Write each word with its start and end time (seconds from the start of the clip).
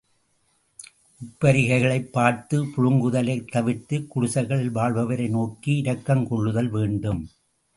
உப்பரிகைகளைப் 1.19 2.11
பார்த்துப் 2.11 2.73
புழுங்குதலைத் 2.77 3.51
தவிர்த்து 3.51 4.07
குடிசைகளில் 4.07 4.71
வாழ்பவரை 4.71 5.27
நோக்கி 5.27 5.81
இரக்கங் 5.81 6.27
கொள்ளுதல் 6.27 6.69
வேண்டும். 6.69 7.29